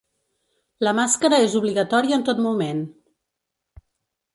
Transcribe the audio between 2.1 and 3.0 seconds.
en tot moment.